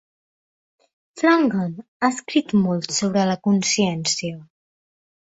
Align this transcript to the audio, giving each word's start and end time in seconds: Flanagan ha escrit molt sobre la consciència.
Flanagan 1.21 1.75
ha 1.99 2.09
escrit 2.13 2.53
molt 2.61 2.95
sobre 3.01 3.25
la 3.33 3.35
consciència. 3.49 4.41